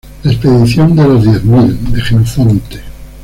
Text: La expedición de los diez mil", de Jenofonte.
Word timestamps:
La 0.23 0.31
expedición 0.31 0.95
de 0.95 1.03
los 1.03 1.23
diez 1.23 1.43
mil", 1.43 1.77
de 1.93 2.01
Jenofonte. 2.01 2.81